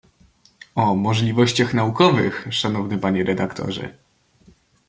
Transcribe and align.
"„O 0.75 0.95
możliwościach 0.95 1.73
naukowych“ 1.73 2.47
Szanowny 2.51 2.97
Panie 2.97 3.23
Redaktorze!" 3.23 3.93